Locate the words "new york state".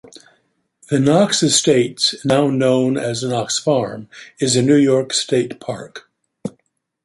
4.63-5.59